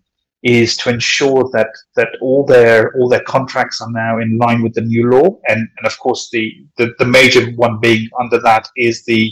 is 0.42 0.76
to 0.78 0.88
ensure 0.88 1.50
that 1.52 1.68
that 1.96 2.08
all 2.22 2.46
their 2.46 2.94
all 2.96 3.08
their 3.08 3.24
contracts 3.24 3.80
are 3.80 3.90
now 3.90 4.18
in 4.18 4.38
line 4.38 4.62
with 4.62 4.74
the 4.74 4.80
new 4.80 5.10
law, 5.10 5.38
and, 5.48 5.58
and 5.58 5.86
of 5.86 5.98
course 5.98 6.30
the, 6.32 6.50
the 6.78 6.92
the 6.98 7.04
major 7.04 7.50
one 7.52 7.78
being 7.80 8.08
under 8.18 8.40
that 8.40 8.68
is 8.76 9.04
the 9.04 9.30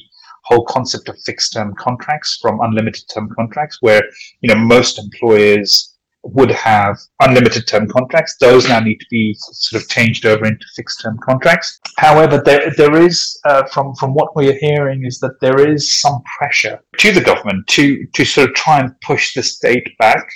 whole 0.49 0.65
concept 0.65 1.09
of 1.09 1.19
fixed 1.25 1.53
term 1.53 1.75
contracts 1.79 2.39
from 2.41 2.61
unlimited 2.61 3.05
term 3.13 3.29
contracts, 3.37 3.79
where 3.81 4.03
you 4.41 4.49
know 4.49 4.61
most 4.61 4.99
employers 4.99 5.95
would 6.25 6.51
have 6.51 6.99
unlimited 7.21 7.67
term 7.67 7.89
contracts. 7.89 8.37
Those 8.39 8.69
now 8.69 8.81
need 8.81 8.99
to 8.99 9.07
be 9.11 9.35
sort 9.39 9.83
of 9.83 9.89
changed 9.89 10.27
over 10.27 10.45
into 10.47 10.65
fixed 10.77 11.01
term 11.01 11.19
contracts. 11.23 11.81
However, 11.97 12.43
there, 12.45 12.73
there 12.77 12.97
is, 13.01 13.39
uh, 13.45 13.65
from, 13.67 13.95
from 13.95 14.15
what 14.15 14.37
we 14.37 14.49
are 14.51 14.59
hearing, 14.61 15.05
is 15.05 15.19
that 15.21 15.41
there 15.41 15.69
is 15.69 16.01
some 16.01 16.21
pressure 16.39 16.81
to 16.99 17.13
the 17.13 17.21
government 17.21 17.67
to, 17.69 18.07
to 18.15 18.25
sort 18.25 18.51
of 18.51 18.55
try 18.55 18.81
and 18.81 19.01
push 19.01 19.35
this 19.35 19.59
date 19.59 19.89
back. 19.99 20.29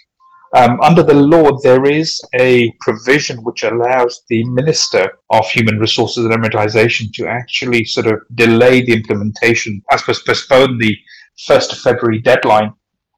Um, 0.54 0.78
under 0.82 1.02
the 1.02 1.14
law, 1.14 1.58
there 1.62 1.84
is 1.86 2.20
a 2.38 2.72
provision 2.80 3.38
which 3.38 3.62
allows 3.62 4.22
the 4.28 4.44
Minister 4.50 5.18
of 5.30 5.46
Human 5.48 5.78
Resources 5.78 6.26
and 6.26 6.34
Emiratization 6.34 7.12
to 7.14 7.26
actually 7.26 7.84
sort 7.84 8.06
of 8.06 8.20
delay 8.34 8.84
the 8.84 8.92
implementation, 8.92 9.82
suppose 9.96 10.22
postpone 10.22 10.78
the 10.78 10.94
1st 11.48 11.72
of 11.72 11.78
February 11.78 12.20
deadline 12.20 12.74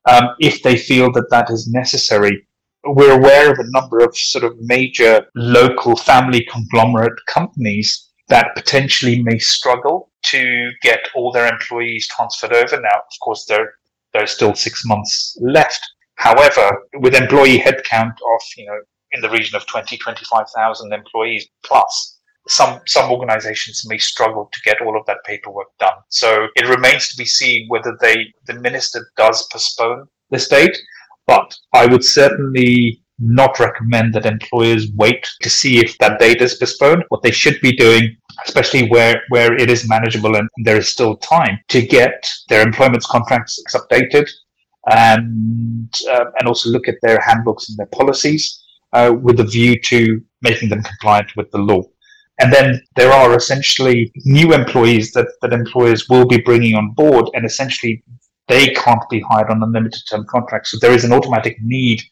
um, 0.08 0.28
if 0.38 0.62
they 0.62 0.76
feel 0.76 1.10
that 1.12 1.28
that 1.30 1.50
is 1.50 1.68
necessary 1.72 2.46
we're 2.86 3.16
aware 3.16 3.50
of 3.50 3.58
a 3.58 3.70
number 3.70 3.98
of 4.00 4.16
sort 4.16 4.44
of 4.44 4.58
major 4.60 5.26
local 5.34 5.96
family 5.96 6.46
conglomerate 6.50 7.18
companies 7.26 8.10
that 8.28 8.54
potentially 8.54 9.22
may 9.22 9.38
struggle 9.38 10.10
to 10.22 10.70
get 10.82 11.00
all 11.14 11.32
their 11.32 11.46
employees 11.46 12.08
transferred 12.08 12.52
over. 12.52 12.80
Now, 12.80 12.98
of 12.98 13.20
course, 13.22 13.44
there 13.46 13.74
there's 14.12 14.30
still 14.30 14.54
six 14.54 14.84
months 14.86 15.36
left. 15.40 15.80
However, 16.16 16.82
with 16.94 17.14
employee 17.14 17.58
headcount 17.58 18.12
of 18.12 18.40
you 18.56 18.66
know 18.66 18.80
in 19.12 19.20
the 19.20 19.30
region 19.30 19.54
of 19.54 19.64
20, 19.66 19.96
25,000 19.96 20.92
employees 20.92 21.46
plus, 21.64 22.18
some 22.48 22.80
some 22.86 23.10
organizations 23.10 23.84
may 23.88 23.98
struggle 23.98 24.48
to 24.52 24.60
get 24.64 24.80
all 24.82 24.98
of 24.98 25.06
that 25.06 25.18
paperwork 25.24 25.68
done. 25.78 25.98
So 26.08 26.48
it 26.56 26.68
remains 26.68 27.08
to 27.08 27.16
be 27.16 27.24
seen 27.24 27.68
whether 27.68 27.96
they 28.00 28.32
the 28.46 28.54
minister 28.54 29.06
does 29.16 29.46
postpone 29.52 30.08
this 30.30 30.48
date 30.48 30.76
but 31.26 31.56
I 31.72 31.86
would 31.86 32.04
certainly 32.04 33.00
not 33.18 33.60
recommend 33.60 34.12
that 34.14 34.26
employers 34.26 34.90
wait 34.96 35.26
to 35.40 35.48
see 35.48 35.78
if 35.78 35.96
that 35.98 36.18
date 36.18 36.42
is 36.42 36.54
postponed. 36.54 37.04
What 37.08 37.22
they 37.22 37.30
should 37.30 37.60
be 37.60 37.72
doing, 37.76 38.16
especially 38.44 38.88
where, 38.88 39.22
where 39.28 39.54
it 39.54 39.70
is 39.70 39.88
manageable 39.88 40.36
and 40.36 40.48
there 40.64 40.76
is 40.76 40.88
still 40.88 41.16
time, 41.18 41.58
to 41.68 41.80
get 41.80 42.26
their 42.48 42.62
employment 42.62 43.04
contracts 43.04 43.62
updated 43.72 44.28
and 44.90 45.92
uh, 46.10 46.26
and 46.38 46.48
also 46.48 46.70
look 46.70 46.88
at 46.88 46.96
their 47.02 47.20
handbooks 47.20 47.68
and 47.68 47.78
their 47.78 47.86
policies 47.86 48.62
uh, 48.92 49.12
with 49.12 49.40
a 49.40 49.44
view 49.44 49.80
to 49.86 50.20
making 50.42 50.68
them 50.68 50.82
compliant 50.82 51.30
with 51.36 51.50
the 51.50 51.58
law. 51.58 51.82
And 52.40 52.52
then 52.52 52.82
there 52.96 53.12
are 53.12 53.36
essentially 53.36 54.12
new 54.24 54.52
employees 54.52 55.12
that, 55.12 55.28
that 55.40 55.52
employers 55.52 56.08
will 56.08 56.26
be 56.26 56.40
bringing 56.40 56.74
on 56.74 56.90
board, 56.92 57.30
and 57.34 57.44
essentially 57.44 58.02
they 58.48 58.68
can't 58.70 59.08
be 59.08 59.20
hired 59.20 59.50
on 59.50 59.62
unlimited 59.62 60.02
term 60.10 60.26
contracts. 60.28 60.72
So 60.72 60.78
there 60.80 60.92
is 60.92 61.04
an 61.04 61.12
automatic 61.12 61.56
need, 61.62 62.02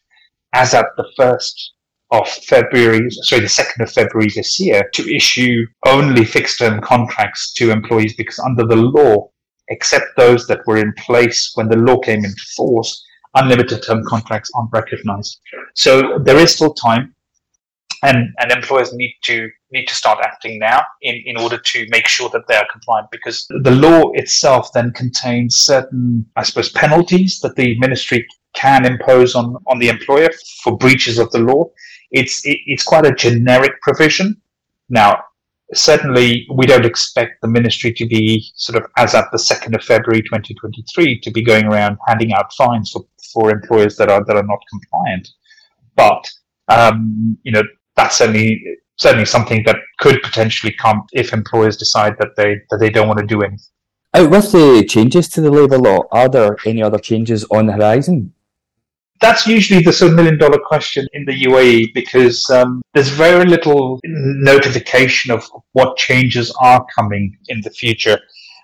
as 0.53 0.73
at 0.73 0.87
the 0.97 1.05
first 1.17 1.73
of 2.11 2.27
February, 2.29 3.09
sorry, 3.09 3.41
the 3.41 3.49
second 3.49 3.81
of 3.81 3.91
February 3.91 4.29
this 4.33 4.59
year, 4.59 4.89
to 4.93 5.15
issue 5.15 5.65
only 5.87 6.23
fixed 6.23 6.59
term 6.59 6.79
contracts 6.79 7.53
to 7.53 7.71
employees 7.71 8.15
because 8.15 8.39
under 8.39 8.65
the 8.65 8.75
law, 8.75 9.29
except 9.69 10.05
those 10.17 10.47
that 10.47 10.65
were 10.67 10.77
in 10.77 10.93
place 10.93 11.51
when 11.55 11.69
the 11.69 11.77
law 11.77 11.99
came 11.99 12.25
into 12.25 12.43
force, 12.55 13.03
unlimited 13.35 13.83
term 13.83 14.03
contracts 14.05 14.51
aren't 14.55 14.71
recognized. 14.71 15.39
So 15.75 16.19
there 16.19 16.37
is 16.37 16.53
still 16.53 16.73
time 16.73 17.15
and, 18.03 18.33
and 18.37 18.51
employers 18.51 18.93
need 18.93 19.17
to 19.23 19.49
need 19.71 19.87
to 19.87 19.95
start 19.95 20.19
acting 20.21 20.59
now 20.59 20.83
in, 21.01 21.23
in 21.25 21.37
order 21.37 21.57
to 21.57 21.87
make 21.89 22.07
sure 22.07 22.29
that 22.29 22.43
they 22.47 22.55
are 22.55 22.67
compliant 22.71 23.07
because 23.11 23.47
the 23.63 23.71
law 23.71 24.11
itself 24.13 24.71
then 24.73 24.91
contains 24.91 25.57
certain 25.57 26.25
I 26.35 26.43
suppose 26.43 26.69
penalties 26.71 27.39
that 27.39 27.55
the 27.55 27.79
ministry 27.79 28.27
can 28.53 28.85
impose 28.85 29.33
on, 29.33 29.55
on 29.67 29.79
the 29.79 29.89
employer 29.89 30.29
for 30.63 30.77
breaches 30.77 31.17
of 31.17 31.31
the 31.31 31.39
law. 31.39 31.65
It's 32.11 32.45
it, 32.45 32.59
it's 32.67 32.83
quite 32.83 33.05
a 33.05 33.15
generic 33.15 33.81
provision. 33.81 34.39
Now 34.89 35.23
certainly 35.73 36.47
we 36.53 36.65
don't 36.65 36.85
expect 36.85 37.41
the 37.41 37.47
ministry 37.47 37.93
to 37.93 38.05
be 38.05 38.45
sort 38.55 38.81
of 38.81 38.89
as 38.97 39.15
at 39.15 39.31
the 39.31 39.37
2nd 39.37 39.75
of 39.75 39.83
February 39.83 40.21
2023 40.21 41.19
to 41.21 41.31
be 41.31 41.43
going 41.43 41.65
around 41.65 41.97
handing 42.07 42.33
out 42.33 42.53
fines 42.53 42.91
for, 42.91 43.05
for 43.33 43.51
employers 43.51 43.95
that 43.97 44.09
are 44.09 44.23
that 44.25 44.35
are 44.35 44.43
not 44.43 44.59
compliant. 44.69 45.27
But 45.95 46.29
um, 46.69 47.37
you 47.43 47.51
know, 47.51 47.63
that's 47.95 48.17
certainly 48.17 48.61
certainly 48.97 49.25
something 49.25 49.63
that 49.65 49.77
could 49.99 50.21
potentially 50.21 50.73
come 50.79 51.03
if 51.13 51.33
employers 51.33 51.77
decide 51.77 52.15
that 52.19 52.35
they 52.37 52.61
that 52.69 52.77
they 52.77 52.89
don't 52.89 53.07
want 53.07 53.19
to 53.19 53.25
do 53.25 53.41
anything. 53.41 53.65
Out 54.15 54.29
with 54.29 54.51
the 54.51 54.85
changes 54.87 55.27
to 55.29 55.41
the 55.41 55.49
labour 55.49 55.79
law, 55.79 56.01
are 56.11 56.29
there 56.29 56.55
any 56.65 56.83
other 56.83 56.99
changes 56.99 57.45
on 57.45 57.65
the 57.65 57.73
horizon? 57.73 58.33
That's 59.23 59.47
usually 59.47 59.81
the 59.81 59.93
sort 59.93 60.11
of 60.11 60.17
million 60.17 60.37
dollar 60.37 60.59
question 60.59 61.07
in 61.13 61.23
the 61.23 61.35
UAE 61.47 61.93
because 61.93 62.37
um, 62.49 62.81
there's 62.93 63.09
very 63.09 63.45
little 63.45 63.99
notification 64.03 65.31
of 65.31 65.41
what 65.71 65.95
changes 65.97 66.53
are 66.59 66.85
coming 66.97 67.25
in 67.47 67.61
the 67.61 67.69
future. 67.81 68.19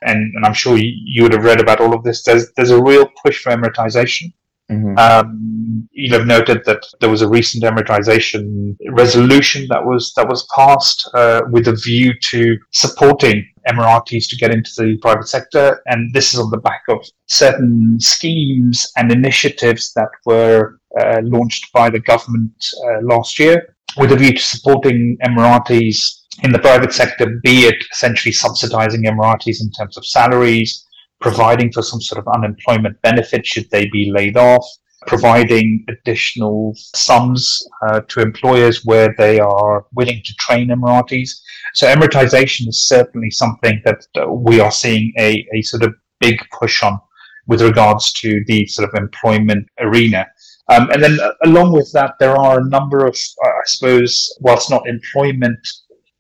and, 0.10 0.20
and 0.36 0.46
I'm 0.46 0.54
sure 0.54 0.78
you, 0.78 0.92
you 1.16 1.24
would 1.24 1.34
have 1.34 1.44
read 1.44 1.62
about 1.62 1.80
all 1.84 1.94
of 1.94 2.04
this. 2.04 2.24
There's 2.24 2.46
there's 2.56 2.72
a 2.72 2.84
real 2.92 3.06
push 3.24 3.42
for 3.42 3.52
Emiratization. 3.52 4.34
Mm-hmm. 4.72 4.98
Um, 5.00 5.90
you 5.92 6.14
have 6.14 6.28
noted 6.28 6.64
that 6.66 6.84
there 7.00 7.10
was 7.10 7.24
a 7.24 7.28
recent 7.28 7.64
Emiratization 7.64 8.78
resolution 8.90 9.66
that 9.70 9.84
was 9.84 10.14
that 10.16 10.28
was 10.28 10.48
passed 10.56 11.10
uh, 11.14 11.42
with 11.50 11.68
a 11.68 11.76
view 11.76 12.14
to 12.32 12.58
supporting 12.72 13.38
Emiratis 13.70 14.30
to 14.30 14.36
get 14.36 14.52
into 14.52 14.72
the 14.78 14.98
private 15.02 15.28
sector, 15.28 15.82
and 15.86 16.14
this 16.14 16.34
is 16.34 16.40
on 16.40 16.50
the 16.50 16.58
back 16.58 16.84
of 16.90 17.00
certain 17.28 18.00
schemes 18.00 18.92
and 18.98 19.12
initiatives 19.12 19.94
that 19.94 20.10
were 20.26 20.80
uh, 21.00 21.20
launched 21.24 21.72
by 21.74 21.90
the 21.90 22.00
government 22.00 22.54
uh, 22.86 23.02
last 23.04 23.40
year 23.40 23.76
with 23.98 24.12
a 24.12 24.16
view 24.16 24.34
to 24.34 24.42
supporting 24.42 25.18
Emiratis 25.26 25.98
in 26.44 26.52
the 26.52 26.60
private 26.60 26.94
sector, 26.94 27.40
be 27.44 27.66
it 27.66 27.84
essentially 27.92 28.32
subsidizing 28.32 29.04
Emiratis 29.04 29.62
in 29.62 29.72
terms 29.72 29.98
of 29.98 30.06
salaries, 30.06 30.86
providing 31.20 31.72
for 31.72 31.82
some 31.82 32.00
sort 32.00 32.26
of 32.26 32.34
unemployment 32.34 33.02
benefit 33.02 33.46
should 33.46 33.70
they 33.72 33.88
be 33.90 34.12
laid 34.12 34.38
off, 34.38 34.66
providing 35.08 35.86
additional 35.88 36.74
sums 36.76 37.66
uh, 37.88 38.02
to 38.02 38.22
employers 38.22 38.86
where 38.86 39.14
they 39.18 39.40
are 39.40 39.86
willing 39.94 40.22
to 40.26 40.34
train 40.40 40.70
Emiratis. 40.70 41.30
So 41.74 41.88
Emiratization 41.88 42.68
is 42.68 42.88
certainly 42.88 43.32
something 43.32 43.82
that 43.86 44.06
uh, 44.18 44.32
we 44.32 44.60
are 44.60 44.72
seeing 44.72 45.14
a, 45.18 45.48
a 45.54 45.62
sort 45.62 45.84
of 45.84 45.94
big 46.20 46.38
push 46.52 46.84
on 46.84 47.00
with 47.48 47.62
regards 47.62 48.12
to 48.14 48.44
the 48.48 48.66
sort 48.68 48.90
of 48.90 48.96
employment 48.96 49.68
arena. 49.80 50.28
Um, 50.70 50.90
and 50.92 51.02
then 51.02 51.20
uh, 51.20 51.32
along 51.46 51.74
with 51.74 51.92
that, 51.94 52.14
there 52.20 52.36
are 52.36 52.60
a 52.60 52.70
number 52.70 53.06
of, 53.06 53.18
I 53.44 53.50
suppose, 53.66 54.38
whilst 54.42 54.70
not 54.70 54.88
employment 54.88 55.60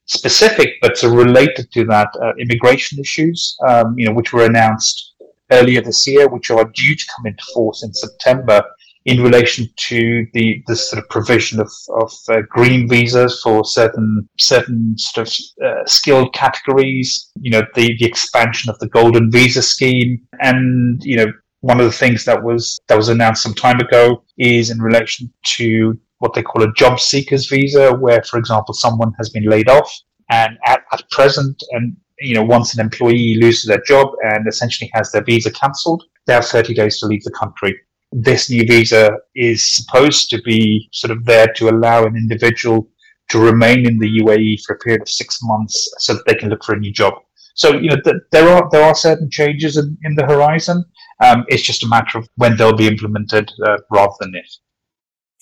specific, 0.05 0.69
but 0.81 1.01
related 1.03 1.71
to 1.71 1.85
that, 1.85 2.09
uh, 2.21 2.33
immigration 2.39 2.99
issues, 2.99 3.55
um, 3.67 3.93
you 3.97 4.07
know, 4.07 4.13
which 4.13 4.33
were 4.33 4.45
announced 4.45 5.08
earlier 5.51 5.81
this 5.81 6.05
year, 6.07 6.27
which 6.27 6.49
are 6.51 6.65
due 6.65 6.95
to 6.95 7.05
come 7.15 7.25
into 7.25 7.43
force 7.53 7.83
in 7.83 7.93
September 7.93 8.63
in 9.05 9.23
relation 9.23 9.67
to 9.75 10.27
the, 10.33 10.61
the 10.67 10.75
sort 10.75 11.01
of 11.01 11.09
provision 11.09 11.59
of, 11.59 11.71
of 11.89 12.13
uh, 12.29 12.41
green 12.49 12.87
visas 12.87 13.41
for 13.41 13.63
certain 13.63 14.27
certain 14.37 14.95
sort 14.97 15.27
of 15.27 15.33
uh, 15.65 15.85
skilled 15.85 16.33
categories, 16.33 17.31
you 17.39 17.49
know, 17.49 17.63
the, 17.75 17.95
the 17.99 18.05
expansion 18.05 18.69
of 18.69 18.77
the 18.79 18.89
golden 18.89 19.31
visa 19.31 19.61
scheme, 19.61 20.21
and 20.41 21.01
you 21.03 21.15
know, 21.15 21.31
one 21.61 21.79
of 21.79 21.85
the 21.85 21.91
things 21.91 22.25
that 22.25 22.43
was 22.43 22.79
that 22.87 22.97
was 22.97 23.09
announced 23.09 23.43
some 23.43 23.53
time 23.53 23.79
ago 23.79 24.23
is 24.37 24.69
in 24.69 24.79
relation 24.79 25.31
to 25.43 25.97
what 26.19 26.33
they 26.33 26.43
call 26.43 26.63
a 26.63 26.73
job 26.73 26.99
seekers 26.99 27.47
visa, 27.47 27.93
where, 27.93 28.21
for 28.23 28.37
example, 28.37 28.73
someone 28.73 29.13
has 29.17 29.29
been 29.29 29.45
laid 29.45 29.69
off 29.69 29.91
and 30.29 30.57
at, 30.65 30.81
at 30.91 31.09
present, 31.09 31.61
and 31.71 31.95
you 32.21 32.35
know, 32.35 32.43
once 32.43 32.73
an 32.73 32.81
employee 32.81 33.37
loses 33.39 33.65
their 33.65 33.81
job 33.81 34.09
and 34.23 34.47
essentially 34.47 34.89
has 34.93 35.11
their 35.11 35.23
visa 35.23 35.51
cancelled, 35.51 36.03
they 36.27 36.33
have 36.33 36.45
30 36.45 36.73
days 36.73 36.99
to 36.99 37.07
leave 37.07 37.23
the 37.23 37.31
country. 37.31 37.75
This 38.11 38.49
new 38.49 38.65
visa 38.65 39.11
is 39.35 39.75
supposed 39.75 40.29
to 40.31 40.41
be 40.41 40.89
sort 40.91 41.11
of 41.11 41.25
there 41.25 41.47
to 41.55 41.69
allow 41.69 42.05
an 42.05 42.15
individual 42.15 42.89
to 43.29 43.39
remain 43.39 43.87
in 43.87 43.99
the 43.99 44.19
UAE 44.21 44.63
for 44.65 44.75
a 44.75 44.79
period 44.79 45.01
of 45.01 45.09
six 45.09 45.39
months 45.43 45.93
so 45.99 46.13
that 46.13 46.25
they 46.25 46.33
can 46.33 46.49
look 46.49 46.63
for 46.63 46.73
a 46.73 46.79
new 46.79 46.91
job. 46.91 47.13
So, 47.55 47.73
you 47.73 47.89
know, 47.89 47.97
th- 48.03 48.15
there 48.31 48.49
are 48.49 48.67
there 48.71 48.83
are 48.83 48.95
certain 48.95 49.29
changes 49.29 49.77
in, 49.77 49.97
in 50.03 50.15
the 50.15 50.25
horizon. 50.25 50.83
Um, 51.23 51.43
it's 51.49 51.63
just 51.63 51.83
a 51.83 51.87
matter 51.87 52.17
of 52.17 52.27
when 52.35 52.55
they'll 52.55 52.75
be 52.75 52.87
implemented 52.87 53.51
uh, 53.67 53.77
rather 53.91 54.13
than 54.19 54.33
if. 54.33 54.49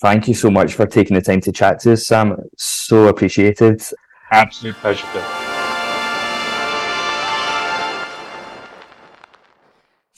Thank 0.01 0.27
you 0.27 0.33
so 0.33 0.51
much 0.51 0.73
for 0.73 0.85
taking 0.85 1.15
the 1.15 1.21
time 1.21 1.41
to 1.41 1.51
chat 1.51 1.79
to 1.81 1.93
us, 1.93 2.05
Sam. 2.05 2.37
So 2.57 3.07
appreciated. 3.07 3.81
Absolute 4.31 4.75
pleasure, 4.75 5.07
Bill. 5.13 5.46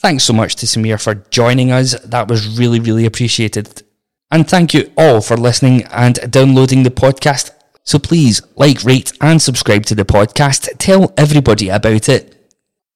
Thanks 0.00 0.24
so 0.24 0.32
much 0.32 0.56
to 0.56 0.66
Samir 0.66 1.02
for 1.02 1.14
joining 1.28 1.70
us. 1.70 1.92
That 2.00 2.26
was 2.26 2.58
really, 2.58 2.80
really 2.80 3.04
appreciated. 3.04 3.82
And 4.30 4.48
thank 4.48 4.72
you 4.72 4.90
all 4.96 5.20
for 5.20 5.36
listening 5.36 5.84
and 5.92 6.18
downloading 6.32 6.84
the 6.84 6.90
podcast. 6.90 7.50
So 7.84 7.98
please 7.98 8.40
like, 8.56 8.82
rate, 8.82 9.12
and 9.20 9.42
subscribe 9.42 9.84
to 9.86 9.94
the 9.94 10.06
podcast. 10.06 10.70
Tell 10.78 11.12
everybody 11.18 11.68
about 11.68 12.08
it. 12.08 12.34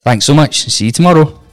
Thanks 0.03 0.25
so 0.25 0.33
much. 0.33 0.65
See 0.71 0.87
you 0.87 0.93
tomorrow. 0.93 1.44